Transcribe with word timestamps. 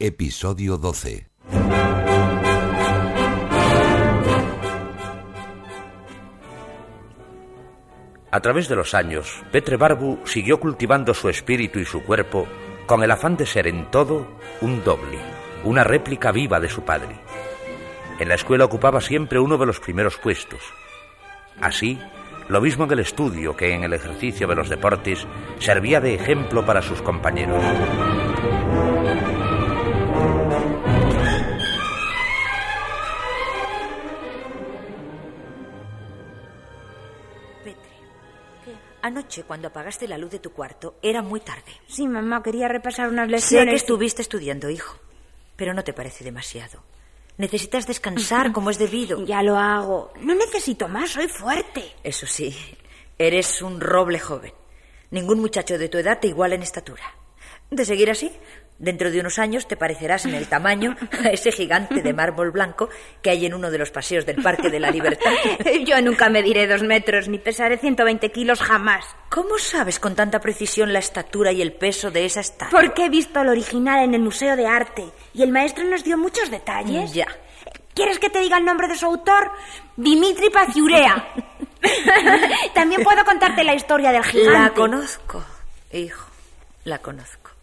Episodio 0.00 0.76
12. 0.76 1.26
A 8.30 8.40
través 8.40 8.68
de 8.68 8.76
los 8.76 8.94
años, 8.94 9.42
Petre 9.50 9.76
Barbu 9.76 10.20
siguió 10.24 10.60
cultivando 10.60 11.14
su 11.14 11.28
espíritu 11.28 11.80
y 11.80 11.84
su 11.84 12.04
cuerpo 12.04 12.46
con 12.86 13.02
el 13.02 13.10
afán 13.10 13.36
de 13.36 13.44
ser 13.44 13.66
en 13.66 13.90
todo 13.90 14.28
un 14.60 14.84
doble 14.84 15.18
una 15.64 15.82
réplica 15.82 16.30
viva 16.30 16.60
de 16.60 16.68
su 16.68 16.82
padre. 16.82 17.16
En 18.20 18.28
la 18.28 18.36
escuela 18.36 18.66
ocupaba 18.66 19.00
siempre 19.00 19.40
uno 19.40 19.58
de 19.58 19.66
los 19.66 19.80
primeros 19.80 20.16
puestos. 20.16 20.60
Así, 21.60 21.98
lo 22.46 22.60
mismo 22.60 22.84
en 22.84 22.92
el 22.92 23.00
estudio 23.00 23.56
que 23.56 23.74
en 23.74 23.82
el 23.82 23.92
ejercicio 23.92 24.46
de 24.46 24.54
los 24.54 24.68
deportes, 24.68 25.26
servía 25.58 26.00
de 26.00 26.14
ejemplo 26.14 26.64
para 26.64 26.82
sus 26.82 27.02
compañeros. 27.02 27.64
Anoche 39.08 39.42
cuando 39.42 39.68
apagaste 39.68 40.06
la 40.08 40.16
luz 40.18 40.30
de 40.30 40.38
tu 40.38 40.52
cuarto 40.52 40.96
era 41.02 41.20
muy 41.22 41.40
tarde. 41.40 41.72
Sí, 41.88 42.06
mamá, 42.06 42.42
quería 42.42 42.68
repasar 42.68 43.08
unas 43.08 43.26
Sé 43.26 43.32
lecciones. 43.32 43.72
que 43.72 43.76
estuviste 43.76 44.22
estudiando, 44.22 44.70
hijo, 44.70 44.96
pero 45.56 45.74
no 45.74 45.82
te 45.84 45.92
parece 45.92 46.24
demasiado. 46.24 46.82
Necesitas 47.36 47.86
descansar 47.86 48.52
como 48.52 48.70
es 48.70 48.78
debido. 48.78 49.24
Ya 49.24 49.42
lo 49.42 49.56
hago. 49.58 50.12
No 50.20 50.34
necesito 50.34 50.88
más, 50.88 51.10
soy 51.10 51.28
fuerte. 51.28 51.92
Eso 52.04 52.26
sí, 52.26 52.56
eres 53.18 53.60
un 53.62 53.80
roble 53.80 54.18
joven. 54.18 54.52
Ningún 55.10 55.40
muchacho 55.40 55.78
de 55.78 55.88
tu 55.88 55.98
edad 55.98 56.18
te 56.20 56.28
iguala 56.28 56.54
en 56.54 56.62
estatura. 56.62 57.02
De 57.70 57.84
seguir 57.84 58.10
así, 58.10 58.32
dentro 58.78 59.10
de 59.10 59.20
unos 59.20 59.38
años 59.38 59.66
te 59.66 59.76
parecerás 59.76 60.24
en 60.24 60.34
el 60.34 60.48
tamaño 60.48 60.96
a 61.24 61.28
ese 61.28 61.52
gigante 61.52 62.02
de 62.02 62.12
mármol 62.12 62.50
blanco 62.50 62.88
que 63.22 63.30
hay 63.30 63.46
en 63.46 63.54
uno 63.54 63.70
de 63.70 63.78
los 63.78 63.90
paseos 63.90 64.24
del 64.24 64.42
Parque 64.42 64.70
de 64.70 64.80
la 64.80 64.90
Libertad. 64.90 65.32
Yo 65.86 66.00
nunca 66.00 66.28
mediré 66.28 66.66
dos 66.66 66.82
metros 66.82 67.28
ni 67.28 67.38
pesaré 67.38 67.78
120 67.78 68.30
kilos 68.30 68.60
jamás. 68.60 69.04
¿Cómo 69.28 69.58
sabes 69.58 69.98
con 69.98 70.14
tanta 70.14 70.40
precisión 70.40 70.92
la 70.92 71.00
estatura 71.00 71.52
y 71.52 71.60
el 71.60 71.72
peso 71.72 72.10
de 72.10 72.24
esa 72.24 72.40
estatua? 72.40 72.80
Porque 72.80 73.06
he 73.06 73.08
visto 73.08 73.40
el 73.40 73.48
original 73.48 74.04
en 74.04 74.14
el 74.14 74.20
Museo 74.20 74.56
de 74.56 74.66
Arte 74.66 75.04
y 75.34 75.42
el 75.42 75.52
maestro 75.52 75.84
nos 75.84 76.04
dio 76.04 76.16
muchos 76.16 76.50
detalles. 76.50 77.12
Ya. 77.12 77.26
¿Quieres 77.94 78.18
que 78.20 78.30
te 78.30 78.38
diga 78.38 78.58
el 78.58 78.64
nombre 78.64 78.86
de 78.86 78.94
su 78.94 79.06
autor? 79.06 79.50
Dimitri 79.96 80.50
Paciurea. 80.50 81.28
También 82.74 83.02
puedo 83.02 83.24
contarte 83.24 83.64
la 83.64 83.74
historia 83.74 84.12
del 84.12 84.24
gigante. 84.24 84.52
La 84.52 84.70
conozco, 84.70 85.44
hijo, 85.92 86.28
la 86.84 86.98
conozco. 86.98 87.57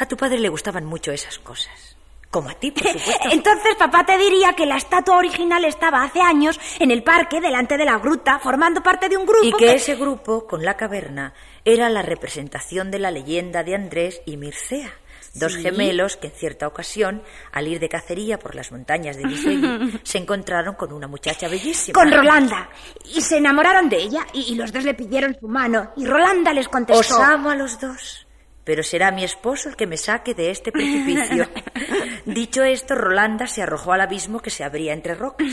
A 0.00 0.06
tu 0.06 0.16
padre 0.16 0.38
le 0.38 0.48
gustaban 0.48 0.84
mucho 0.84 1.12
esas 1.12 1.38
cosas. 1.38 1.96
Como 2.30 2.48
a 2.48 2.54
ti, 2.54 2.70
por 2.70 2.82
supuesto. 2.86 3.28
Entonces 3.30 3.74
papá 3.76 4.04
te 4.04 4.16
diría 4.16 4.52
que 4.54 4.64
la 4.66 4.76
estatua 4.76 5.16
original 5.16 5.64
estaba 5.64 6.02
hace 6.02 6.20
años 6.20 6.58
en 6.78 6.90
el 6.90 7.02
parque 7.02 7.40
delante 7.40 7.76
de 7.76 7.84
la 7.84 7.98
gruta, 7.98 8.38
formando 8.38 8.82
parte 8.82 9.08
de 9.08 9.16
un 9.16 9.26
grupo. 9.26 9.44
Y 9.46 9.52
que 9.52 9.74
ese 9.74 9.96
grupo, 9.96 10.46
con 10.46 10.64
la 10.64 10.76
caverna, 10.76 11.34
era 11.64 11.88
la 11.88 12.02
representación 12.02 12.90
de 12.90 12.98
la 13.00 13.10
leyenda 13.10 13.62
de 13.64 13.74
Andrés 13.74 14.22
y 14.26 14.36
Mircea. 14.36 14.90
Dos 15.34 15.52
Sí. 15.54 15.62
gemelos 15.62 16.16
que 16.16 16.26
en 16.28 16.32
cierta 16.32 16.66
ocasión, 16.66 17.22
al 17.52 17.68
ir 17.68 17.78
de 17.78 17.88
cacería 17.88 18.36
por 18.38 18.56
las 18.56 18.72
montañas 18.72 19.16
de 19.16 19.24
Visegui, 19.26 20.00
se 20.02 20.18
encontraron 20.18 20.74
con 20.74 20.92
una 20.92 21.06
muchacha 21.06 21.46
bellísima. 21.46 21.94
Con 21.94 22.10
Rolanda. 22.10 22.68
Y 23.14 23.20
se 23.20 23.36
enamoraron 23.38 23.88
de 23.88 23.98
ella 23.98 24.26
y, 24.32 24.52
y 24.52 24.54
los 24.56 24.72
dos 24.72 24.82
le 24.82 24.94
pidieron 24.94 25.36
su 25.38 25.46
mano. 25.46 25.92
Y 25.96 26.04
Rolanda 26.06 26.52
les 26.52 26.68
contestó. 26.68 26.98
Os 27.16 27.20
amo 27.22 27.50
a 27.50 27.54
los 27.54 27.78
dos, 27.78 28.26
pero 28.64 28.82
será 28.82 29.10
mi 29.10 29.24
esposo 29.24 29.68
el 29.68 29.76
que 29.76 29.86
me 29.86 29.96
saque 29.96 30.34
de 30.34 30.50
este 30.50 30.72
precipicio. 30.72 31.48
Dicho 32.24 32.62
esto, 32.62 32.94
Rolanda 32.94 33.46
se 33.46 33.62
arrojó 33.62 33.92
al 33.92 34.02
abismo 34.02 34.40
que 34.40 34.50
se 34.50 34.64
abría 34.64 34.92
entre 34.92 35.14
rocas 35.14 35.48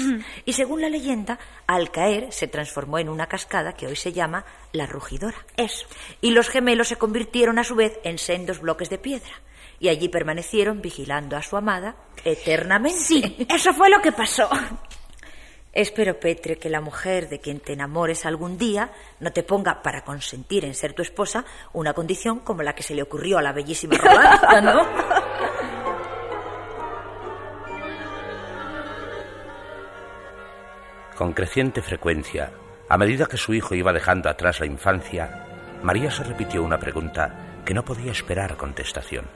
y, 0.46 0.54
según 0.54 0.82
la 0.82 0.90
leyenda, 0.90 1.40
al 1.66 1.92
caer 1.92 2.32
se 2.32 2.48
transformó 2.48 3.00
en 3.00 3.10
una 3.10 3.28
cascada 3.28 3.74
que 3.74 3.88
hoy 3.88 3.96
se 3.96 4.14
llama 4.14 4.46
la 4.74 4.86
Rugidora. 4.86 5.38
Eso. 5.56 5.88
Y 6.22 6.32
los 6.32 6.50
gemelos 6.50 6.90
se 6.90 6.98
convirtieron 6.98 7.60
a 7.60 7.64
su 7.64 7.76
vez 7.76 8.00
en 8.04 8.18
sendos 8.18 8.60
bloques 8.60 8.90
de 8.90 8.98
piedra 8.98 9.32
y 9.80 9.90
allí 9.90 10.10
permanecieron 10.10 10.82
vigilando 10.82 11.38
a 11.38 11.44
su 11.44 11.56
amada 11.56 11.96
eternamente. 12.24 13.00
Sí, 13.00 13.48
eso 13.50 13.74
fue 13.74 13.90
lo 13.90 14.02
que 14.02 14.12
pasó. 14.12 14.50
Espero, 15.78 16.20
Petre, 16.20 16.58
que 16.58 16.72
la 16.72 16.82
mujer 16.82 17.30
de 17.30 17.40
quien 17.40 17.60
te 17.60 17.74
enamores 17.74 18.26
algún 18.26 18.58
día 18.58 18.90
no 19.20 19.32
te 19.32 19.44
ponga 19.44 19.84
para 19.84 20.04
consentir 20.04 20.66
en 20.66 20.74
ser 20.74 20.94
tu 20.94 21.04
esposa 21.04 21.46
una 21.72 21.94
condición 21.94 22.40
como 22.40 22.64
la 22.64 22.74
que 22.74 22.82
se 22.82 22.96
le 22.96 23.04
ocurrió 23.04 23.38
a 23.38 23.44
la 23.44 23.54
bellísima 23.54 23.96
Rolanda, 24.04 24.60
¿no? 24.60 24.88
Con 31.16 31.34
creciente 31.34 31.84
frecuencia, 31.84 32.54
a 32.90 32.98
medida 32.98 33.28
que 33.28 33.38
su 33.38 33.54
hijo 33.54 33.76
iba 33.76 33.94
dejando 33.94 34.32
atrás 34.32 34.60
la 34.60 34.66
infancia, 34.66 35.46
María 35.84 36.10
se 36.10 36.24
repitió 36.24 36.64
una 36.64 36.80
pregunta 36.80 37.62
que 37.64 37.76
no 37.76 37.86
podía 37.86 38.12
esperar 38.12 38.58
contestación. 38.58 39.28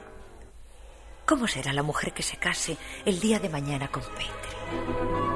¿Cómo 1.24 1.46
será 1.46 1.72
la 1.72 1.84
mujer 1.84 2.12
que 2.12 2.24
se 2.24 2.36
case 2.36 2.76
el 3.04 3.20
día 3.20 3.38
de 3.38 3.48
mañana 3.48 3.86
con 3.86 4.02
Petre? 4.02 5.31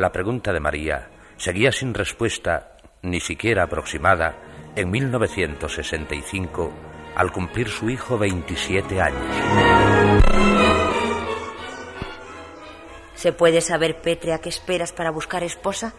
La 0.00 0.12
pregunta 0.12 0.54
de 0.54 0.60
María 0.60 1.10
seguía 1.36 1.70
sin 1.72 1.92
respuesta, 1.92 2.78
ni 3.02 3.20
siquiera 3.20 3.64
aproximada, 3.64 4.34
en 4.74 4.90
1965, 4.90 6.72
al 7.16 7.30
cumplir 7.30 7.68
su 7.68 7.90
hijo 7.90 8.16
27 8.16 8.98
años. 8.98 9.20
¿Se 13.14 13.34
puede 13.34 13.60
saber, 13.60 14.00
Petre, 14.00 14.32
a 14.32 14.38
qué 14.38 14.48
esperas 14.48 14.94
para 14.94 15.10
buscar 15.10 15.42
esposa? 15.42 15.92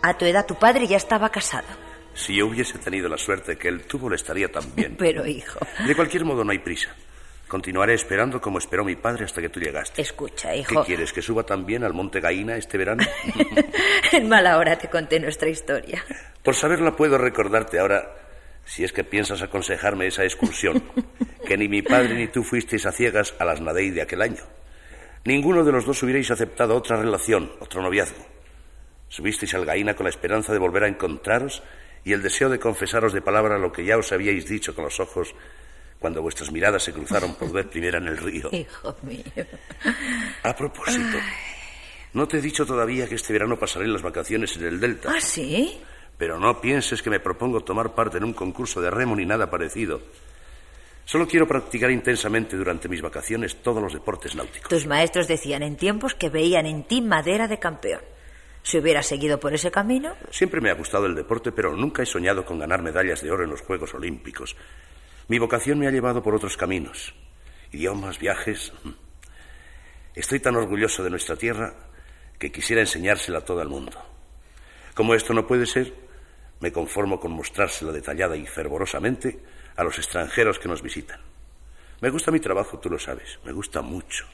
A 0.00 0.16
tu 0.16 0.24
edad 0.24 0.46
tu 0.46 0.54
padre 0.54 0.86
ya 0.86 0.96
estaba 0.96 1.28
casado. 1.28 1.68
Si 2.14 2.34
yo 2.34 2.46
hubiese 2.46 2.78
tenido 2.78 3.06
la 3.10 3.18
suerte 3.18 3.58
que 3.58 3.68
él 3.68 3.82
tuvo, 3.82 4.08
le 4.08 4.16
estaría 4.16 4.50
también. 4.50 4.96
Pero, 4.98 5.26
hijo, 5.26 5.58
De 5.86 5.94
cualquier 5.94 6.24
modo, 6.24 6.42
no 6.42 6.52
hay 6.52 6.58
prisa. 6.60 6.96
Continuaré 7.52 7.92
esperando 7.92 8.40
como 8.40 8.56
esperó 8.56 8.82
mi 8.82 8.96
padre 8.96 9.26
hasta 9.26 9.42
que 9.42 9.50
tú 9.50 9.60
llegaste. 9.60 10.00
escucha, 10.00 10.52
¿Qué 10.52 10.60
hijo. 10.60 10.84
quieres? 10.84 11.12
¿Que 11.12 11.20
suba 11.20 11.42
también 11.42 11.84
al 11.84 11.92
Monte 11.92 12.18
Gaína 12.18 12.56
este 12.56 12.78
verano? 12.78 13.04
En 14.12 14.26
mala 14.26 14.56
hora 14.56 14.78
te 14.78 14.88
conté 14.88 15.20
nuestra 15.20 15.50
historia. 15.50 16.02
Por 16.42 16.54
saberla 16.54 16.96
puedo 16.96 17.18
recordarte 17.18 17.78
ahora, 17.78 18.10
si 18.64 18.84
es 18.84 18.92
que 18.94 19.04
piensas 19.04 19.42
aconsejarme 19.42 20.06
esa 20.06 20.24
excursión, 20.24 20.82
que 21.46 21.58
ni 21.58 21.68
mi 21.68 21.82
padre 21.82 22.14
ni 22.14 22.26
tú 22.28 22.42
fuisteis 22.42 22.86
a 22.86 22.92
ciegas 22.92 23.34
a 23.38 23.44
las 23.44 23.60
Nadei 23.60 23.90
de 23.90 24.00
aquel 24.00 24.22
año. 24.22 24.44
Ninguno 25.26 25.62
de 25.62 25.72
los 25.72 25.84
dos 25.84 26.02
hubierais 26.02 26.30
aceptado 26.30 26.74
otra 26.74 26.96
relación, 26.96 27.52
otro 27.60 27.82
noviazgo. 27.82 28.24
Subisteis 29.08 29.52
al 29.52 29.66
Gaína 29.66 29.94
con 29.94 30.04
la 30.04 30.10
esperanza 30.10 30.54
de 30.54 30.58
volver 30.58 30.84
a 30.84 30.88
encontraros 30.88 31.62
y 32.02 32.14
el 32.14 32.22
deseo 32.22 32.48
de 32.48 32.58
confesaros 32.58 33.12
de 33.12 33.20
palabra 33.20 33.58
lo 33.58 33.72
que 33.72 33.84
ya 33.84 33.98
os 33.98 34.10
habíais 34.10 34.48
dicho 34.48 34.74
con 34.74 34.84
los 34.84 35.00
ojos 35.00 35.34
cuando 36.02 36.20
vuestras 36.20 36.52
miradas 36.52 36.82
se 36.82 36.92
cruzaron 36.92 37.34
por 37.36 37.50
vez 37.50 37.66
primera 37.66 37.96
en 37.96 38.08
el 38.08 38.18
río. 38.18 38.50
Hijo 38.52 38.94
mío. 39.02 39.22
A 40.42 40.54
propósito, 40.54 41.16
no 42.12 42.28
te 42.28 42.38
he 42.38 42.40
dicho 42.42 42.66
todavía 42.66 43.08
que 43.08 43.14
este 43.14 43.32
verano 43.32 43.58
pasaré 43.58 43.86
las 43.86 44.02
vacaciones 44.02 44.54
en 44.56 44.66
el 44.66 44.78
Delta. 44.78 45.10
¿Ah, 45.16 45.20
sí? 45.20 45.80
Pero 46.18 46.38
no 46.38 46.60
pienses 46.60 47.02
que 47.02 47.08
me 47.08 47.20
propongo 47.20 47.62
tomar 47.62 47.94
parte 47.94 48.18
en 48.18 48.24
un 48.24 48.34
concurso 48.34 48.82
de 48.82 48.90
remo 48.90 49.16
ni 49.16 49.24
nada 49.24 49.48
parecido. 49.48 50.02
Solo 51.04 51.26
quiero 51.26 51.48
practicar 51.48 51.90
intensamente 51.90 52.56
durante 52.56 52.88
mis 52.88 53.02
vacaciones 53.02 53.56
todos 53.62 53.82
los 53.82 53.92
deportes 53.92 54.34
náuticos. 54.34 54.68
Tus 54.68 54.86
maestros 54.86 55.26
decían 55.26 55.62
en 55.62 55.76
tiempos 55.76 56.14
que 56.14 56.28
veían 56.28 56.66
en 56.66 56.84
ti 56.84 57.00
madera 57.00 57.48
de 57.48 57.58
campeón. 57.58 58.02
Si 58.62 58.78
hubieras 58.78 59.06
seguido 59.06 59.40
por 59.40 59.52
ese 59.54 59.70
camino, 59.70 60.14
Siempre 60.30 60.60
me 60.60 60.70
ha 60.70 60.74
gustado 60.74 61.06
el 61.06 61.16
deporte, 61.16 61.50
pero 61.50 61.74
nunca 61.74 62.02
he 62.02 62.06
soñado 62.06 62.44
con 62.44 62.60
ganar 62.60 62.82
medallas 62.82 63.20
de 63.20 63.30
oro 63.30 63.44
en 63.44 63.50
los 63.50 63.62
Juegos 63.62 63.92
Olímpicos. 63.94 64.54
Mi 65.28 65.38
vocación 65.38 65.78
me 65.78 65.86
ha 65.86 65.90
llevado 65.90 66.22
por 66.22 66.34
otros 66.34 66.56
caminos. 66.56 67.14
Idiomas, 67.72 68.18
viajes. 68.18 68.72
Estoy 70.14 70.40
tan 70.40 70.56
orgulloso 70.56 71.02
de 71.02 71.10
nuestra 71.10 71.36
tierra 71.36 71.74
que 72.38 72.52
quisiera 72.52 72.82
enseñársela 72.82 73.38
a 73.38 73.44
todo 73.44 73.62
el 73.62 73.68
mundo. 73.68 73.98
Como 74.94 75.14
esto 75.14 75.32
no 75.32 75.46
puede 75.46 75.64
ser, 75.64 75.94
me 76.60 76.72
conformo 76.72 77.18
con 77.18 77.32
mostrársela 77.32 77.92
detallada 77.92 78.36
y 78.36 78.46
fervorosamente 78.46 79.38
a 79.76 79.84
los 79.84 79.96
extranjeros 79.98 80.58
que 80.58 80.68
nos 80.68 80.82
visitan. 80.82 81.20
Me 82.00 82.10
gusta 82.10 82.30
mi 82.30 82.40
trabajo, 82.40 82.78
tú 82.78 82.90
lo 82.90 82.98
sabes, 82.98 83.38
me 83.44 83.52
gusta 83.52 83.80
mucho. 83.80 84.26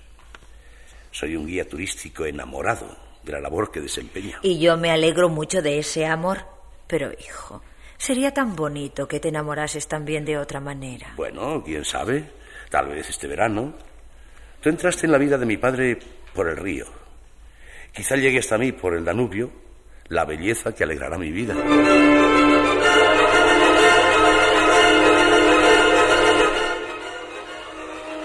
Soy 1.10 1.36
un 1.36 1.46
guía 1.46 1.68
turístico 1.68 2.24
enamorado 2.24 2.96
de 3.22 3.32
la 3.32 3.40
labor 3.40 3.70
que 3.70 3.80
desempeño. 3.80 4.38
Y 4.42 4.58
yo 4.58 4.76
me 4.76 4.90
alegro 4.90 5.28
mucho 5.28 5.62
de 5.62 5.78
ese 5.78 6.06
amor. 6.06 6.46
Pero, 6.86 7.12
hijo, 7.12 7.62
sería 7.98 8.32
tan 8.32 8.56
bonito 8.56 9.06
que 9.06 9.20
te 9.20 9.28
enamorases 9.28 9.86
también 9.86 10.24
de 10.24 10.38
otra 10.38 10.60
manera. 10.60 11.12
Bueno, 11.16 11.62
quién 11.64 11.84
sabe. 11.84 12.24
Tal 12.70 12.88
vez 12.88 13.08
este 13.10 13.26
verano. 13.26 13.74
Tú 14.60 14.68
entraste 14.68 15.06
en 15.06 15.12
la 15.12 15.18
vida 15.18 15.36
de 15.36 15.46
mi 15.46 15.56
padre 15.56 15.98
por 16.34 16.48
el 16.48 16.56
río. 16.56 16.86
Quizá 17.92 18.16
llegue 18.16 18.38
hasta 18.38 18.58
mí 18.58 18.72
por 18.72 18.94
el 18.94 19.04
Danubio 19.04 19.50
la 20.08 20.24
belleza 20.24 20.74
que 20.74 20.84
alegrará 20.84 21.18
mi 21.18 21.30
vida. 21.30 21.54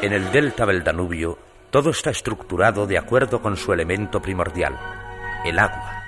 En 0.01 0.11
el 0.11 0.31
delta 0.31 0.65
del 0.65 0.83
Danubio, 0.83 1.37
todo 1.69 1.91
está 1.91 2.09
estructurado 2.09 2.85
de 2.85 2.97
acuerdo 2.97 3.41
con 3.41 3.55
su 3.55 3.71
elemento 3.71 4.21
primordial, 4.21 4.77
el 5.45 5.57
agua. 5.59 6.02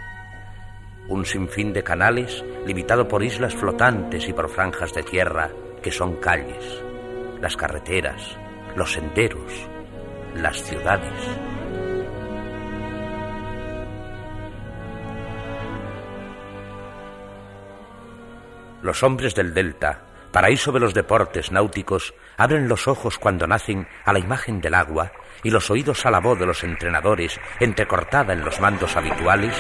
Un 1.08 1.24
sinfín 1.26 1.72
de 1.72 1.84
canales 1.84 2.44
limitado 2.66 3.08
por 3.08 3.24
islas 3.24 3.54
flotantes 3.54 4.28
y 4.28 4.34
por 4.34 4.50
franjas 4.50 4.94
de 4.94 5.04
tierra 5.04 5.52
que 5.82 5.92
son 5.92 6.16
calles, 6.16 6.84
las 7.42 7.56
carreteras, 7.56 8.38
los 8.76 8.94
senderos, 8.94 9.52
las 10.34 10.64
ciudades. 10.64 11.14
Los 18.82 19.04
hombres 19.04 19.36
del 19.36 19.54
delta, 19.54 20.06
paraíso 20.32 20.72
de 20.72 20.80
los 20.80 20.94
deportes 20.94 21.52
náuticos, 21.52 22.14
abren 22.38 22.68
los 22.68 22.88
ojos 22.88 23.20
cuando 23.20 23.48
nacen 23.48 23.88
a 24.06 24.14
la 24.14 24.20
imagen 24.20 24.60
del 24.62 24.74
agua 24.74 25.12
y 25.44 25.52
los 25.52 25.70
oídos 25.70 26.06
a 26.06 26.12
la 26.12 26.20
voz 26.20 26.40
de 26.40 26.46
los 26.46 26.64
entrenadores, 26.64 27.40
entrecortada 27.60 28.34
en 28.34 28.44
los 28.44 28.60
mandos 28.60 28.96
habituales, 28.96 29.56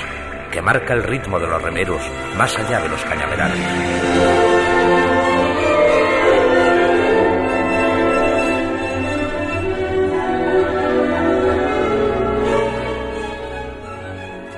que 0.55 0.61
marca 0.61 0.93
el 0.93 1.03
ritmo 1.03 1.37
de 1.37 1.47
los 1.47 1.61
remeros 1.61 2.01
más 2.37 2.57
allá 2.57 2.79
de 2.79 2.87
los 2.87 3.03
cañaverales. 3.03 3.59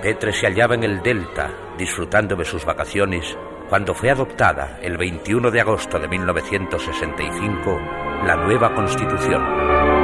Petre 0.03 0.33
se 0.33 0.45
hallaba 0.45 0.75
en 0.75 0.83
el 0.83 1.01
Delta, 1.01 1.49
disfrutando 1.79 2.35
de 2.35 2.45
sus 2.45 2.63
vacaciones, 2.63 3.35
cuando 3.67 3.95
fue 3.95 4.11
adoptada 4.11 4.77
el 4.83 4.97
21 4.97 5.49
de 5.49 5.61
agosto 5.61 5.97
de 5.97 6.07
1965 6.07 7.81
la 8.23 8.35
nueva 8.35 8.75
Constitución. 8.75 9.96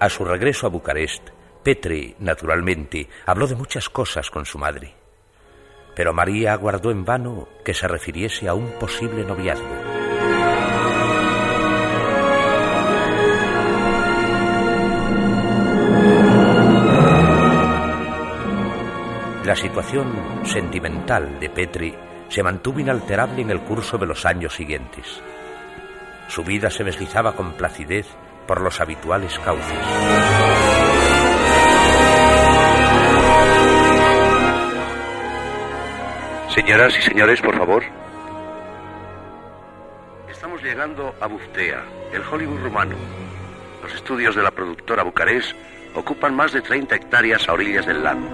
A 0.00 0.08
su 0.08 0.24
regreso 0.24 0.66
a 0.66 0.70
Bucarest, 0.70 1.28
Petri, 1.62 2.16
naturalmente, 2.20 3.06
habló 3.26 3.46
de 3.46 3.54
muchas 3.54 3.90
cosas 3.90 4.30
con 4.30 4.46
su 4.46 4.56
madre. 4.56 4.94
Pero 5.94 6.14
María 6.14 6.54
aguardó 6.54 6.90
en 6.90 7.04
vano 7.04 7.46
que 7.62 7.74
se 7.74 7.86
refiriese 7.86 8.48
a 8.48 8.54
un 8.54 8.70
posible 8.78 9.24
noviazgo. 9.24 9.68
La 19.44 19.54
situación 19.54 20.46
sentimental 20.46 21.38
de 21.38 21.50
Petri 21.50 21.94
se 22.30 22.42
mantuvo 22.42 22.80
inalterable 22.80 23.42
en 23.42 23.50
el 23.50 23.60
curso 23.60 23.98
de 23.98 24.06
los 24.06 24.24
años 24.24 24.54
siguientes. 24.54 25.20
Su 26.28 26.42
vida 26.42 26.70
se 26.70 26.84
deslizaba 26.84 27.36
con 27.36 27.52
placidez 27.52 28.06
por 28.46 28.60
los 28.60 28.80
habituales 28.80 29.38
cauces. 29.38 29.78
Señoras 36.54 36.98
y 36.98 37.02
señores, 37.02 37.40
por 37.40 37.56
favor. 37.56 37.82
Estamos 40.28 40.62
llegando 40.62 41.14
a 41.20 41.26
Buftea, 41.26 41.84
el 42.12 42.22
Hollywood 42.22 42.60
rumano. 42.60 42.96
Los 43.82 43.94
estudios 43.94 44.34
de 44.34 44.42
la 44.42 44.50
productora 44.50 45.02
Bucarest 45.02 45.52
ocupan 45.94 46.34
más 46.34 46.52
de 46.52 46.60
30 46.60 46.96
hectáreas 46.96 47.48
a 47.48 47.52
orillas 47.52 47.86
del 47.86 48.02
lago. 48.02 48.26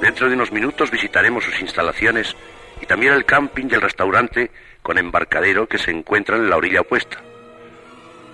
Dentro 0.00 0.28
de 0.28 0.34
unos 0.34 0.52
minutos 0.52 0.90
visitaremos 0.90 1.44
sus 1.44 1.60
instalaciones 1.60 2.36
y 2.80 2.86
también 2.86 3.12
el 3.12 3.24
camping 3.24 3.66
y 3.70 3.74
el 3.74 3.82
restaurante 3.82 4.50
con 4.82 4.98
embarcadero 4.98 5.66
que 5.66 5.78
se 5.78 5.90
encuentran 5.90 6.40
en 6.40 6.50
la 6.50 6.56
orilla 6.56 6.80
opuesta. 6.80 7.18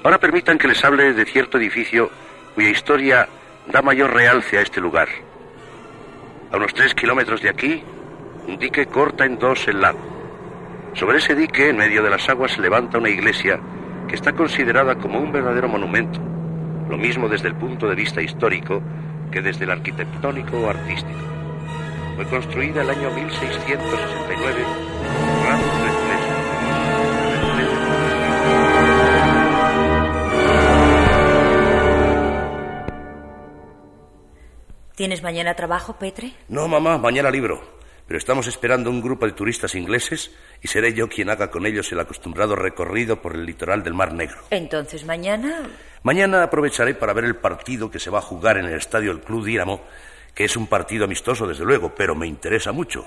Ahora 0.09 0.21
permitan 0.21 0.57
que 0.57 0.69
les 0.69 0.83
hable 0.87 1.13
de 1.13 1.27
cierto 1.27 1.59
edificio 1.59 2.11
cuya 2.55 2.71
historia 2.71 3.29
da 3.71 3.83
mayor 3.83 4.15
realce 4.15 4.57
a 4.57 4.63
este 4.63 4.81
lugar. 4.81 5.07
A 6.51 6.57
unos 6.57 6.73
tres 6.73 6.95
kilómetros 6.95 7.43
de 7.43 7.51
aquí, 7.51 7.83
un 8.47 8.59
dique 8.59 8.87
corta 8.87 9.27
en 9.27 9.39
dos 9.39 9.69
el 9.69 9.83
lago. 9.83 9.99
Sobre 10.95 11.19
ese 11.19 11.35
dique, 11.35 11.69
en 11.69 11.77
medio 11.77 12.03
de 12.03 12.09
las 12.09 12.27
aguas, 12.27 12.53
se 12.53 12.63
levanta 12.63 12.97
una 12.97 13.11
iglesia 13.11 13.61
que 14.09 14.15
está 14.15 14.33
considerada 14.33 14.95
como 14.95 15.21
un 15.21 15.31
verdadero 15.31 15.69
monumento, 15.69 16.19
lo 16.89 16.97
mismo 16.97 17.29
desde 17.29 17.49
el 17.49 17.57
punto 17.57 17.87
de 17.87 17.95
vista 17.95 18.23
histórico 18.23 18.81
que 19.31 19.43
desde 19.43 19.67
el 19.67 19.73
arquitectónico 19.73 20.57
o 20.57 20.71
artístico. 20.71 21.21
Fue 22.17 22.25
construida 22.25 22.81
el 22.81 22.89
año 22.89 23.11
1669 23.11 24.65
¿Tienes 34.99 35.23
mañana 35.23 35.55
trabajo, 35.55 35.93
Petre? 35.97 36.33
No, 36.49 36.67
mamá, 36.67 36.99
mañana 36.99 37.31
libro. 37.31 37.63
Pero 38.09 38.19
estamos 38.19 38.49
esperando 38.49 38.91
un 38.91 39.01
grupo 39.01 39.27
de 39.27 39.31
turistas 39.31 39.77
ingleses 39.77 40.33
y 40.61 40.67
seré 40.67 40.93
yo 40.93 41.09
quien 41.09 41.31
haga 41.31 41.53
con 41.53 41.67
ellos 41.67 41.93
el 41.93 42.01
acostumbrado 42.01 42.57
recorrido 42.57 43.23
por 43.23 43.37
el 43.37 43.47
litoral 43.47 43.85
del 43.85 43.95
Mar 43.95 44.13
Negro. 44.13 44.39
Entonces, 44.51 45.05
mañana. 45.05 45.69
Mañana 46.03 46.43
aprovecharé 46.43 46.95
para 46.95 47.13
ver 47.13 47.27
el 47.27 47.37
partido 47.37 47.93
que 47.93 48.01
se 48.01 48.11
va 48.11 48.19
a 48.19 48.23
jugar 48.23 48.57
en 48.57 48.65
el 48.65 48.75
estadio 48.75 49.15
del 49.15 49.23
Club 49.23 49.45
Dínamo, 49.45 49.83
que 50.35 50.47
es 50.47 50.57
un 50.57 50.67
partido 50.67 51.05
amistoso, 51.05 51.47
desde 51.47 51.65
luego, 51.65 51.95
pero 51.95 52.17
me 52.17 52.27
interesa 52.27 52.73
mucho. 52.73 53.07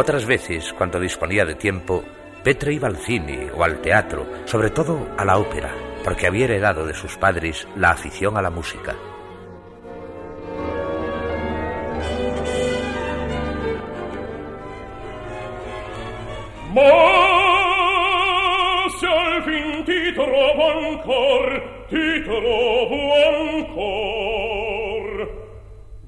Otras 0.00 0.26
veces, 0.26 0.72
cuando 0.74 1.00
disponía 1.00 1.44
de 1.44 1.56
tiempo, 1.56 2.04
Petre 2.44 2.72
iba 2.72 2.86
al 2.86 2.98
cine 2.98 3.50
o 3.52 3.64
al 3.64 3.80
teatro, 3.80 4.24
sobre 4.44 4.70
todo 4.70 5.08
a 5.18 5.24
la 5.24 5.38
ópera, 5.38 5.74
porque 6.04 6.28
había 6.28 6.44
heredado 6.44 6.86
de 6.86 6.94
sus 6.94 7.16
padres 7.16 7.66
la 7.74 7.90
afición 7.90 8.36
a 8.36 8.42
la 8.42 8.48
música. 8.48 8.94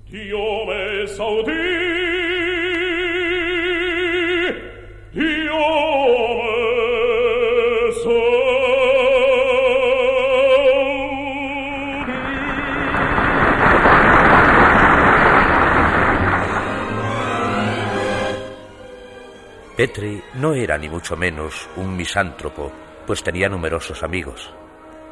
Dio 0.07 0.67
me 0.67 1.07
saudì, 1.09 1.90
Petri 19.81 20.23
no 20.35 20.53
era 20.53 20.77
ni 20.77 20.91
mucho 20.91 21.17
menos 21.17 21.67
un 21.75 21.97
misántropo, 21.97 22.71
pues 23.07 23.23
tenía 23.23 23.49
numerosos 23.49 24.03
amigos. 24.03 24.53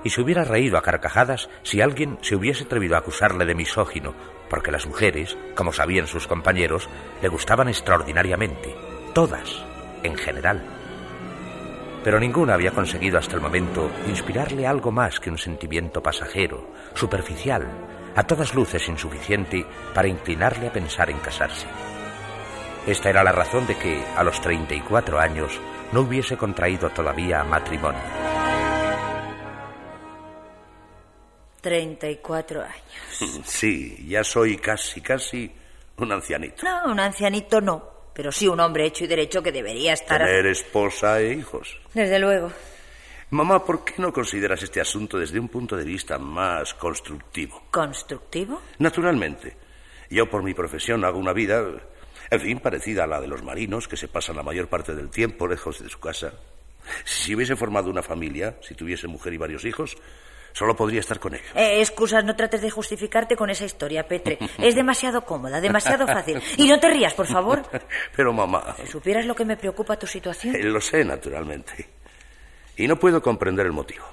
y 0.04 0.10
se 0.10 0.20
hubiera 0.20 0.44
reído 0.44 0.76
a 0.76 0.82
carcajadas 0.82 1.48
si 1.62 1.80
alguien 1.80 2.18
se 2.20 2.36
hubiese 2.36 2.64
atrevido 2.64 2.94
a 2.94 2.98
acusarle 2.98 3.46
de 3.46 3.54
misógino, 3.54 4.14
porque 4.50 4.70
las 4.70 4.86
mujeres, 4.86 5.38
como 5.54 5.72
sabían 5.72 6.06
sus 6.06 6.26
compañeros, 6.26 6.86
le 7.22 7.28
gustaban 7.28 7.70
extraordinariamente, 7.70 8.76
todas, 9.14 9.64
en 10.02 10.16
general. 10.16 10.62
Pero 12.04 12.20
ninguna 12.20 12.52
había 12.52 12.72
conseguido 12.72 13.18
hasta 13.18 13.36
el 13.36 13.40
momento 13.40 13.90
inspirarle 14.06 14.66
algo 14.66 14.92
más 14.92 15.18
que 15.18 15.30
un 15.30 15.38
sentimiento 15.38 16.02
pasajero, 16.02 16.68
superficial, 16.92 17.66
a 18.14 18.22
todas 18.24 18.54
luces 18.54 18.86
insuficiente 18.86 19.64
para 19.94 20.08
inclinarle 20.08 20.66
a 20.66 20.72
pensar 20.74 21.08
en 21.08 21.20
casarse. 21.20 21.66
Esta 22.88 23.10
era 23.10 23.22
la 23.22 23.32
razón 23.32 23.66
de 23.66 23.76
que, 23.76 24.02
a 24.16 24.24
los 24.24 24.40
34 24.40 25.20
años, 25.20 25.60
no 25.92 26.00
hubiese 26.00 26.38
contraído 26.38 26.88
todavía 26.88 27.44
matrimonio. 27.44 28.00
34 31.60 32.62
años. 32.62 33.42
Sí, 33.44 34.06
ya 34.08 34.24
soy 34.24 34.56
casi, 34.56 35.02
casi 35.02 35.52
un 35.98 36.12
ancianito. 36.12 36.64
No, 36.64 36.90
un 36.90 36.98
ancianito 36.98 37.60
no, 37.60 37.82
pero 38.14 38.32
sí 38.32 38.48
un 38.48 38.58
hombre 38.58 38.86
hecho 38.86 39.04
y 39.04 39.06
derecho 39.06 39.42
que 39.42 39.52
debería 39.52 39.92
estar... 39.92 40.22
Tener 40.22 40.46
esposa 40.46 41.20
e 41.20 41.34
hijos. 41.34 41.76
Desde 41.92 42.18
luego. 42.18 42.50
Mamá, 43.30 43.62
¿por 43.66 43.84
qué 43.84 43.94
no 43.98 44.14
consideras 44.14 44.62
este 44.62 44.80
asunto 44.80 45.18
desde 45.18 45.38
un 45.38 45.48
punto 45.48 45.76
de 45.76 45.84
vista 45.84 46.18
más 46.18 46.72
constructivo? 46.72 47.64
¿Constructivo? 47.70 48.62
Naturalmente. 48.78 49.54
Yo 50.08 50.30
por 50.30 50.42
mi 50.42 50.54
profesión 50.54 51.04
hago 51.04 51.18
una 51.18 51.34
vida, 51.34 51.62
en 52.30 52.40
fin, 52.40 52.58
parecida 52.60 53.04
a 53.04 53.06
la 53.06 53.20
de 53.20 53.26
los 53.26 53.42
marinos, 53.42 53.88
que 53.88 53.96
se 53.96 54.08
pasan 54.08 54.36
la 54.36 54.42
mayor 54.42 54.68
parte 54.68 54.94
del 54.94 55.10
tiempo 55.10 55.46
lejos 55.46 55.82
de 55.82 55.88
su 55.88 55.98
casa. 56.00 56.32
Si 57.04 57.34
hubiese 57.34 57.56
formado 57.56 57.90
una 57.90 58.02
familia, 58.02 58.56
si 58.62 58.74
tuviese 58.74 59.06
mujer 59.08 59.32
y 59.34 59.36
varios 59.36 59.64
hijos, 59.64 59.96
solo 60.52 60.74
podría 60.74 61.00
estar 61.00 61.18
con 61.20 61.34
ellos. 61.34 61.46
Eh, 61.54 61.80
excusas, 61.80 62.24
no 62.24 62.34
trates 62.34 62.62
de 62.62 62.70
justificarte 62.70 63.36
con 63.36 63.50
esa 63.50 63.64
historia, 63.64 64.06
Petre. 64.08 64.38
Es 64.58 64.74
demasiado 64.74 65.22
cómoda, 65.24 65.60
demasiado 65.60 66.06
fácil. 66.06 66.40
Y 66.56 66.66
no 66.68 66.80
te 66.80 66.88
rías, 66.88 67.14
por 67.14 67.26
favor. 67.26 67.62
Pero 68.16 68.32
mamá, 68.32 68.74
Si 68.80 68.86
supieras 68.90 69.26
lo 69.26 69.34
que 69.34 69.44
me 69.44 69.56
preocupa 69.56 69.98
tu 69.98 70.06
situación. 70.06 70.56
eh, 70.56 70.62
lo 70.64 70.80
sé 70.80 71.04
naturalmente. 71.04 71.88
Y 72.76 72.86
no 72.88 72.98
puedo 72.98 73.20
comprender 73.20 73.66
el 73.66 73.72
motivo. 73.72 74.04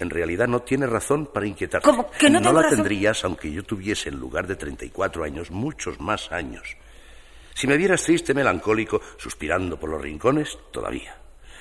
En 0.00 0.10
realidad 0.10 0.46
no 0.46 0.60
tienes 0.62 0.88
razón 0.88 1.26
para 1.26 1.46
inquietarte. 1.46 1.84
¿Cómo 1.88 2.10
que 2.10 2.30
no 2.30 2.40
tengo 2.40 2.54
la 2.54 2.62
razón? 2.62 2.78
tendrías 2.78 3.24
aunque 3.24 3.50
yo 3.50 3.64
tuviese 3.64 4.08
en 4.08 4.16
lugar 4.16 4.46
de 4.46 4.54
34 4.56 5.24
años 5.24 5.50
muchos 5.50 6.00
más 6.00 6.30
años. 6.32 6.76
Si 7.58 7.66
me 7.66 7.76
vieras 7.76 8.04
triste, 8.04 8.34
melancólico, 8.34 9.00
suspirando 9.16 9.76
por 9.80 9.90
los 9.90 10.00
rincones, 10.00 10.56
todavía. 10.70 11.16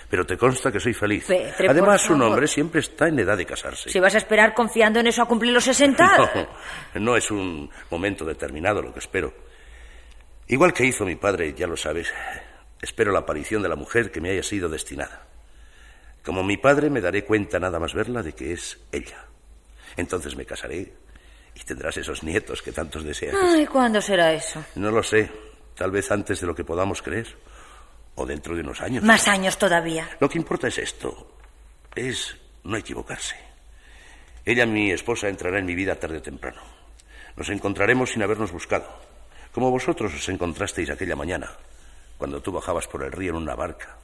Pero 0.07 0.27
te 0.27 0.37
consta 0.37 0.71
que 0.71 0.79
soy 0.79 0.93
feliz. 0.93 1.25
Petre, 1.25 1.67
Además, 1.67 2.07
un 2.11 2.21
hombre 2.21 2.47
siempre 2.47 2.81
está 2.81 3.07
en 3.07 3.17
edad 3.17 3.35
de 3.35 3.47
casarse. 3.47 3.89
Si 3.89 3.99
vas 3.99 4.13
a 4.13 4.19
esperar 4.19 4.53
confiando 4.53 4.99
en 4.99 5.07
eso 5.07 5.23
a 5.23 5.27
cumplir 5.27 5.53
los 5.53 5.63
60. 5.63 6.47
No, 6.93 7.01
no 7.01 7.17
es 7.17 7.31
un 7.31 7.67
momento 7.89 8.25
determinado 8.25 8.83
lo 8.83 8.93
que 8.93 8.99
espero. 8.99 9.33
Igual 10.45 10.71
que 10.71 10.85
hizo 10.85 11.03
mi 11.03 11.15
padre, 11.15 11.55
ya 11.55 11.65
lo 11.65 11.75
sabes, 11.75 12.13
espero 12.79 13.11
la 13.11 13.19
aparición 13.21 13.63
de 13.63 13.69
la 13.69 13.75
mujer 13.75 14.11
que 14.11 14.21
me 14.21 14.29
haya 14.29 14.43
sido 14.43 14.69
destinada. 14.69 15.25
Como 16.23 16.43
mi 16.43 16.57
padre 16.57 16.91
me 16.91 17.01
daré 17.01 17.25
cuenta 17.25 17.59
nada 17.59 17.79
más 17.79 17.95
verla 17.95 18.21
de 18.21 18.33
que 18.33 18.53
es 18.53 18.79
ella. 18.91 19.25
Entonces 19.95 20.35
me 20.35 20.45
casaré 20.45 20.93
y 21.55 21.59
tendrás 21.61 21.97
esos 21.97 22.21
nietos 22.21 22.61
que 22.61 22.71
tantos 22.71 23.03
deseas. 23.03 23.35
Ay, 23.35 23.65
¿cuándo 23.65 23.99
será 23.99 24.31
eso? 24.31 24.63
No 24.75 24.91
lo 24.91 25.01
sé, 25.01 25.31
tal 25.77 25.91
vez 25.91 26.12
antes 26.12 26.41
de 26.41 26.48
lo 26.48 26.55
que 26.55 26.63
podamos 26.63 27.01
creer 27.01 27.27
o 28.15 28.25
dentro 28.25 28.55
de 28.55 28.62
unos 28.62 28.81
años. 28.81 29.03
Más 29.03 29.27
años 29.27 29.57
todavía. 29.57 30.10
Lo 30.19 30.27
que 30.27 30.38
importa 30.38 30.67
es 30.67 30.77
esto, 30.79 31.39
es 31.96 32.36
no 32.63 32.75
equivocarse. 32.75 33.36
Ella, 34.43 34.65
mi 34.65 34.91
esposa, 34.91 35.29
entrará 35.29 35.60
en 35.60 35.65
mi 35.65 35.75
vida 35.75 35.96
tarde 35.96 36.17
o 36.17 36.22
temprano. 36.22 36.62
Nos 37.36 37.50
encontraremos 37.50 38.12
sin 38.12 38.24
habernos 38.24 38.51
buscado, 38.51 38.88
como 39.51 39.69
vosotros 39.69 40.13
os 40.13 40.29
encontrasteis 40.29 40.89
aquella 40.89 41.15
mañana, 41.15 41.51
cuando 42.17 42.41
tú 42.41 42.51
bajabas 42.51 42.88
por 42.88 43.03
el 43.03 43.12
río 43.12 43.31
en 43.31 43.38
una 43.38 43.55
barca 43.55 43.98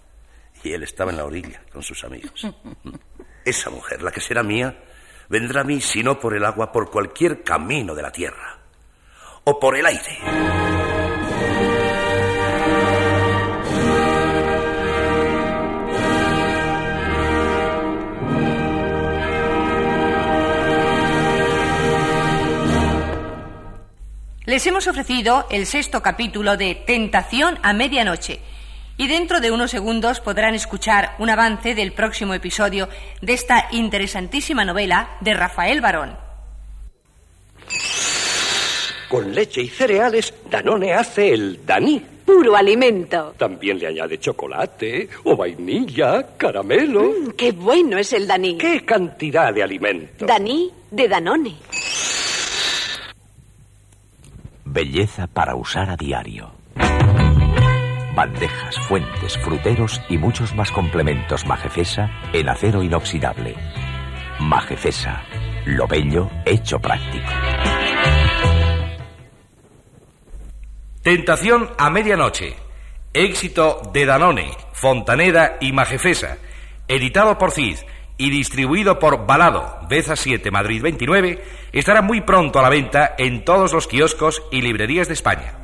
y 0.63 0.71
él 0.71 0.83
estaba 0.83 1.11
en 1.11 1.17
la 1.17 1.25
orilla 1.25 1.61
con 1.71 1.81
sus 1.81 2.03
amigos. 2.03 2.47
Esa 3.45 3.69
mujer, 3.69 4.01
la 4.01 4.11
que 4.11 4.21
será 4.21 4.43
mía, 4.43 4.77
vendrá 5.27 5.61
a 5.61 5.63
mí, 5.63 5.81
si 5.81 6.03
no 6.03 6.19
por 6.19 6.35
el 6.35 6.45
agua, 6.45 6.71
por 6.71 6.89
cualquier 6.91 7.43
camino 7.43 7.95
de 7.95 8.01
la 8.01 8.11
tierra 8.11 8.59
o 9.43 9.59
por 9.59 9.75
el 9.75 9.85
aire. 9.85 10.82
Les 24.53 24.67
hemos 24.67 24.85
ofrecido 24.85 25.47
el 25.49 25.65
sexto 25.65 26.03
capítulo 26.03 26.57
de 26.57 26.75
Tentación 26.75 27.57
a 27.63 27.73
Medianoche 27.73 28.39
y 28.97 29.07
dentro 29.07 29.39
de 29.39 29.49
unos 29.49 29.71
segundos 29.71 30.19
podrán 30.19 30.53
escuchar 30.53 31.15
un 31.17 31.31
avance 31.31 31.73
del 31.73 31.91
próximo 31.91 32.35
episodio 32.35 32.87
de 33.23 33.33
esta 33.33 33.69
interesantísima 33.71 34.63
novela 34.63 35.17
de 35.21 35.33
Rafael 35.33 35.81
Barón. 35.81 36.15
Con 39.09 39.33
leche 39.33 39.63
y 39.63 39.69
cereales, 39.69 40.31
Danone 40.51 40.93
hace 40.93 41.33
el 41.33 41.65
Daní. 41.65 41.99
Puro 42.23 42.55
alimento. 42.55 43.33
También 43.35 43.79
le 43.79 43.87
añade 43.87 44.19
chocolate 44.19 45.09
o 45.23 45.35
vainilla, 45.35 46.27
caramelo. 46.37 47.01
Mm, 47.05 47.31
qué 47.31 47.53
bueno 47.53 47.97
es 47.97 48.13
el 48.13 48.27
Daní. 48.27 48.59
¿Qué 48.59 48.85
cantidad 48.85 49.51
de 49.51 49.63
alimento? 49.63 50.27
Daní 50.27 50.69
de 50.91 51.07
Danone. 51.07 51.55
Belleza 54.73 55.27
para 55.27 55.53
usar 55.53 55.91
a 55.91 55.95
diario. 55.95 56.51
Bandejas, 58.15 58.79
fuentes, 58.87 59.37
fruteros 59.37 60.01
y 60.09 60.17
muchos 60.17 60.55
más 60.55 60.71
complementos 60.71 61.45
Majefesa 61.45 62.09
en 62.33 62.49
acero 62.49 62.81
inoxidable. 62.81 63.55
Majefesa, 64.39 65.21
lo 65.65 65.85
bello 65.85 66.27
hecho 66.43 66.79
práctico. 66.79 67.31
Tentación 71.03 71.69
a 71.77 71.91
medianoche. 71.91 72.55
Éxito 73.13 73.79
de 73.93 74.07
Danone, 74.07 74.57
Fontaneda 74.71 75.57
y 75.61 75.71
Majefesa. 75.71 76.39
Editado 76.87 77.37
por 77.37 77.51
CID 77.51 77.77
y 78.17 78.29
distribuido 78.29 78.99
por 78.99 79.25
Balado, 79.25 79.79
Beza 79.89 80.15
7, 80.15 80.51
Madrid 80.51 80.81
29, 80.81 81.43
estará 81.71 82.01
muy 82.01 82.21
pronto 82.21 82.59
a 82.59 82.61
la 82.61 82.69
venta 82.69 83.15
en 83.17 83.43
todos 83.43 83.73
los 83.73 83.87
kioscos 83.87 84.43
y 84.51 84.61
librerías 84.61 85.07
de 85.07 85.13
España. 85.13 85.55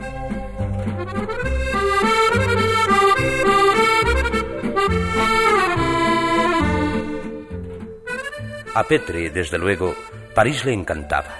A 8.74 8.84
Petre, 8.84 9.30
desde 9.30 9.58
luego, 9.58 9.96
París 10.34 10.64
le 10.64 10.74
encantaba 10.74 11.36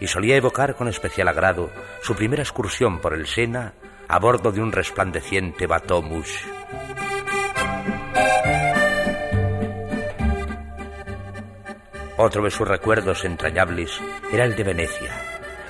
y 0.00 0.06
solía 0.06 0.36
evocar 0.36 0.76
con 0.76 0.88
especial 0.88 1.28
agrado 1.28 1.70
su 2.02 2.14
primera 2.14 2.42
excursión 2.42 3.00
por 3.00 3.14
el 3.14 3.26
Sena 3.26 3.74
a 4.08 4.18
bordo 4.18 4.52
de 4.52 4.60
un 4.60 4.72
resplandeciente 4.72 5.66
bateau 5.66 6.02
mouche. 6.02 6.44
Otro 12.24 12.42
de 12.42 12.50
sus 12.50 12.66
recuerdos 12.66 13.22
entrañables 13.26 14.00
era 14.32 14.46
el 14.46 14.56
de 14.56 14.64
Venecia, 14.64 15.10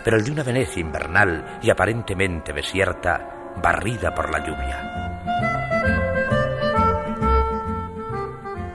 pero 0.04 0.16
el 0.16 0.25
de 0.25 0.30
una 0.30 0.44
Venecia 0.44 0.80
invernal 0.80 1.58
y 1.61 1.68
aparentemente 1.68 2.52
desierta, 2.52 3.52
barrida 3.61 4.14
por 4.14 4.30
la 4.30 4.38
lluvia. 4.38 4.78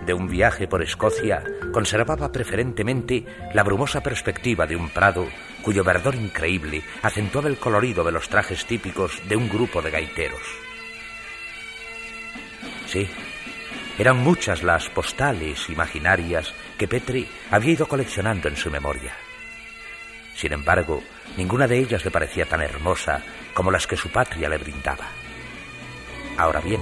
De 0.05 0.13
un 0.13 0.27
viaje 0.27 0.67
por 0.67 0.81
Escocia 0.81 1.41
conservaba 1.71 2.29
preferentemente 2.33 3.23
la 3.53 3.63
brumosa 3.63 4.01
perspectiva 4.01 4.67
de 4.67 4.75
un 4.75 4.89
prado 4.89 5.25
cuyo 5.61 5.81
verdor 5.85 6.15
increíble 6.15 6.83
acentuaba 7.01 7.47
el 7.47 7.59
colorido 7.59 8.03
de 8.03 8.11
los 8.11 8.27
trajes 8.27 8.65
típicos 8.65 9.21
de 9.29 9.37
un 9.37 9.47
grupo 9.47 9.81
de 9.81 9.91
gaiteros. 9.91 10.43
Sí, 12.87 13.09
eran 13.99 14.17
muchas 14.17 14.63
las 14.63 14.89
postales 14.89 15.69
imaginarias 15.69 16.53
que 16.77 16.87
Petri 16.87 17.27
había 17.51 17.73
ido 17.73 17.85
coleccionando 17.85 18.47
en 18.47 18.55
su 18.55 18.71
memoria. 18.71 19.13
Sin 20.35 20.53
embargo, 20.53 21.03
ninguna 21.35 21.67
de 21.67 21.79
ellas 21.79 22.05
le 22.05 22.11
parecía 22.11 22.45
tan 22.45 22.61
hermosa 22.61 23.21
como 23.53 23.71
las 23.71 23.85
que 23.87 23.97
su 23.97 24.09
patria 24.09 24.47
le 24.47 24.57
brindaba. 24.57 25.05
Ahora 26.37 26.61
bien, 26.61 26.79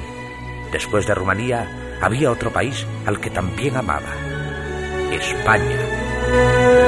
después 0.71 1.07
de 1.07 1.15
Rumanía, 1.15 1.97
había 2.01 2.31
otro 2.31 2.53
país 2.53 2.85
al 3.07 3.19
que 3.19 3.31
también 3.31 3.75
amaba, 3.75 4.13
España. 5.11 6.86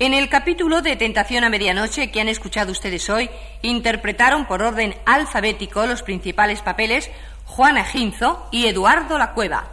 En 0.00 0.12
el 0.12 0.28
capítulo 0.28 0.82
de 0.82 0.96
Tentación 0.96 1.44
a 1.44 1.48
Medianoche 1.48 2.10
que 2.10 2.20
han 2.20 2.26
escuchado 2.26 2.72
ustedes 2.72 3.08
hoy, 3.10 3.30
interpretaron 3.62 4.44
por 4.46 4.60
orden 4.60 4.96
alfabético 5.06 5.86
los 5.86 6.02
principales 6.02 6.62
papeles 6.62 7.12
Juana 7.44 7.84
Ginzo 7.84 8.48
y 8.50 8.66
Eduardo 8.66 9.18
La 9.18 9.34
Cueva. 9.34 9.70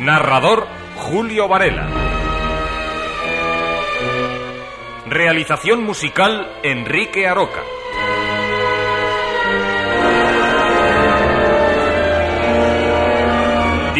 Narrador 0.00 0.66
Julio 0.96 1.46
Varela. 1.46 1.88
Realización 5.06 5.84
musical 5.84 6.50
Enrique 6.64 7.28
Aroca. 7.28 7.60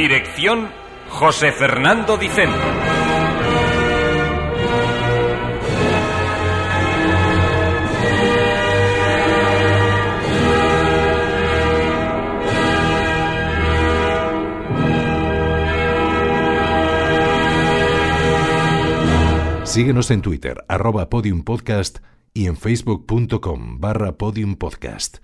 Dirección 0.03 0.69
José 1.11 1.53
Fernando 1.53 2.17
Dicente. 2.17 2.59
Síguenos 19.63 20.11
en 20.11 20.23
Twitter, 20.23 20.65
arroba 20.67 21.09
podiumpodcast 21.09 21.99
y 22.35 22.47
en 22.47 22.57
facebook.com 22.57 23.79
barra 23.79 24.19
podiumpodcast. 24.19 25.19